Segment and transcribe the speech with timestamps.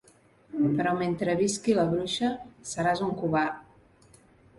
[0.77, 2.31] Però mentre visqui la Bruixa,
[2.71, 4.19] seràs un covard.